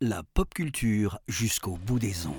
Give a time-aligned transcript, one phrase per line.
[0.00, 2.34] La pop culture jusqu'au bout des ondes.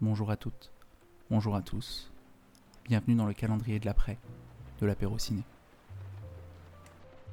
[0.00, 0.72] Bonjour à toutes,
[1.30, 2.10] bonjour à tous.
[2.86, 4.16] Bienvenue dans le calendrier de l'après
[4.80, 5.42] de l'apéro ciné.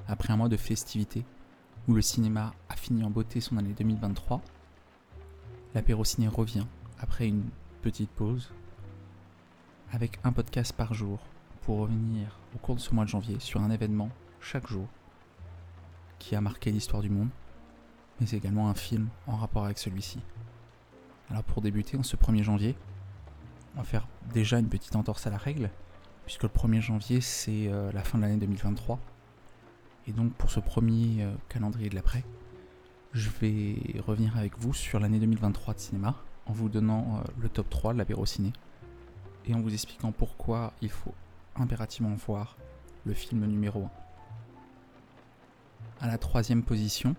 [0.10, 1.24] Après un mois de festivités
[1.88, 4.42] où le cinéma a fini en beauté son année 2023,
[5.74, 6.68] l'apéro ciné revient
[7.00, 7.46] après une
[7.82, 8.52] petite pause
[9.94, 11.22] avec un podcast par jour
[11.68, 14.08] pour revenir au cours de ce mois de janvier sur un événement
[14.40, 14.88] chaque jour
[16.18, 17.28] qui a marqué l'histoire du monde,
[18.22, 20.22] mais également un film en rapport avec celui-ci.
[21.30, 22.78] Alors pour débuter, en ce 1er janvier,
[23.76, 25.70] on va faire déjà une petite entorse à la règle,
[26.24, 28.98] puisque le 1er janvier c'est euh, la fin de l'année 2023.
[30.08, 32.24] Et donc pour ce premier euh, calendrier de l'après,
[33.12, 33.76] je vais
[34.08, 36.16] revenir avec vous sur l'année 2023 de cinéma,
[36.46, 38.54] en vous donnant euh, le top 3 de l'apéro ciné,
[39.46, 41.14] et en vous expliquant pourquoi il faut
[41.60, 42.58] impérativement voir
[43.06, 43.92] le film numéro 1.
[46.02, 47.16] À la troisième position,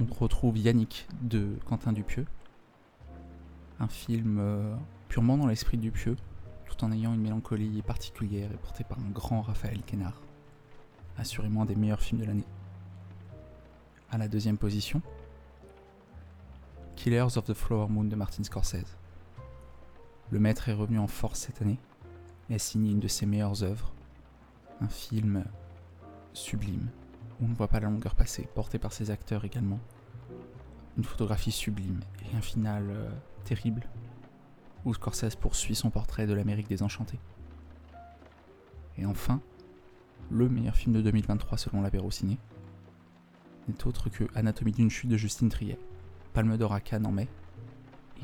[0.00, 2.26] on retrouve Yannick de Quentin Dupieux,
[3.78, 4.74] un film euh,
[5.08, 6.16] purement dans l'esprit Dupieux,
[6.66, 10.20] tout en ayant une mélancolie particulière et porté par un grand Raphaël Quénard.
[11.18, 12.46] Assurément un des meilleurs films de l'année.
[14.10, 15.02] À la deuxième position,
[16.96, 18.96] Killers of the Flower Moon de Martin Scorsese.
[20.30, 21.78] Le maître est revenu en force cette année
[22.50, 23.92] et a signé une de ses meilleures œuvres,
[24.80, 25.44] un film
[26.32, 26.88] sublime,
[27.40, 29.78] où on ne voit pas la longueur passer, porté par ses acteurs également.
[30.98, 33.08] Une photographie sublime et un final euh,
[33.44, 33.88] terrible,
[34.84, 37.20] où Scorsese poursuit son portrait de l'Amérique désenchantée.
[38.98, 39.40] Et enfin,
[40.30, 42.38] le meilleur film de 2023 selon l'apéro ciné,
[43.68, 45.78] n'est autre que Anatomie d'une chute de Justine Triet,
[46.32, 47.28] Palme d'Or à Cannes en mai,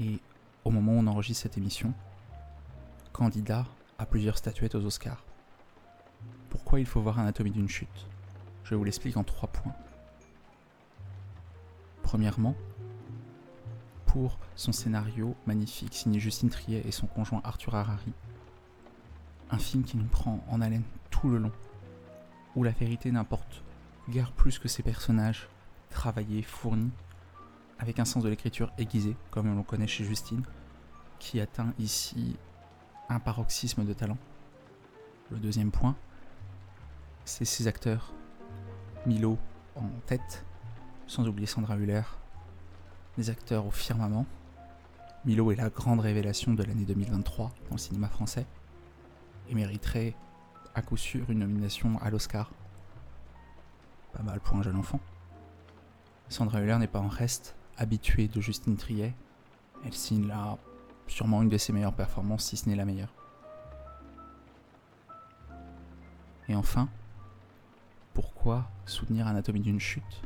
[0.01, 0.19] et
[0.65, 1.95] au moment où on enregistre cette émission,
[3.13, 3.67] candidat
[3.99, 5.25] à plusieurs statuettes aux Oscars.
[6.51, 8.07] Pourquoi il faut voir Anatomie d'une chute?
[8.65, 9.75] Je vous l'explique en trois points.
[12.03, 12.55] Premièrement,
[14.06, 18.12] pour son scénario magnifique signé Justine Triet et son conjoint Arthur Harari,
[19.51, 21.53] un film qui nous prend en haleine tout le long,
[22.55, 23.62] où la vérité n'importe
[24.09, 25.49] guère plus que ses personnages
[25.91, 26.91] travaillés, fournis,
[27.79, 30.43] avec un sens de l'écriture aiguisé, comme on le connaît chez Justine,
[31.19, 32.37] qui atteint ici
[33.09, 34.19] un paroxysme de talent.
[35.31, 35.97] Le deuxième point,
[37.25, 38.12] c'est ses acteurs.
[39.06, 39.39] Milo
[39.77, 40.44] en tête,
[41.06, 42.03] sans oublier Sandra Hüller,
[43.17, 44.27] des acteurs au firmament.
[45.25, 48.47] Milo est la grande révélation de l'année 2023 dans le cinéma français
[49.49, 50.15] et mériterait
[50.75, 52.50] à coup sûr une nomination à l'Oscar.
[54.12, 55.00] Pas mal pour un jeune enfant.
[56.28, 59.15] Sandra Hüller n'est pas en reste, habituée de Justine Triet.
[59.84, 60.59] Elle signe là
[61.06, 63.12] sûrement une de ses meilleures performances, si ce n'est la meilleure.
[66.49, 66.89] Et enfin,
[68.15, 70.22] pourquoi soutenir Anatomie d'une chute?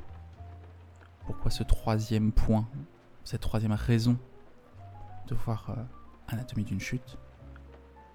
[1.26, 2.66] Pourquoi ce troisième point,
[3.24, 4.18] cette troisième raison
[5.28, 5.82] de voir euh,
[6.28, 7.16] Anatomie d'une chute?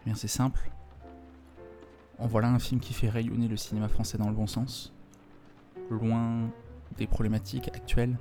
[0.02, 0.70] Eh bien c'est simple.
[2.20, 4.94] En voilà un film qui fait rayonner le cinéma français dans le bon sens,
[5.90, 6.50] loin
[6.97, 8.18] des problématiques actuelles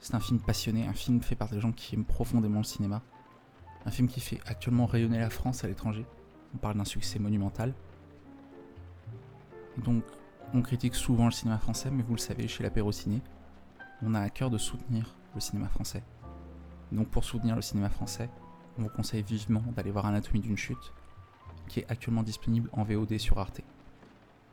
[0.00, 3.02] c'est un film passionné, un film fait par des gens qui aiment profondément le cinéma.
[3.84, 6.06] Un film qui fait actuellement rayonner la France à l'étranger.
[6.54, 7.74] On parle d'un succès monumental.
[9.78, 10.04] Donc,
[10.54, 13.20] on critique souvent le cinéma français, mais vous le savez, chez l'apéro ciné,
[14.02, 16.02] on a à cœur de soutenir le cinéma français.
[16.92, 18.30] Donc, pour soutenir le cinéma français,
[18.78, 20.92] on vous conseille vivement d'aller voir Anatomie d'une chute,
[21.68, 23.60] qui est actuellement disponible en VOD sur Arte,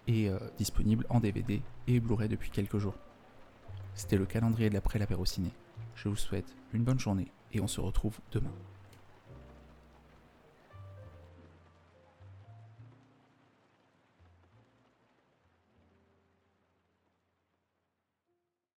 [0.07, 2.95] et euh, disponible en DVD et Blu-ray depuis quelques jours.
[3.95, 5.51] C'était le calendrier de l'après l'apéro ciné.
[5.95, 8.51] Je vous souhaite une bonne journée et on se retrouve demain.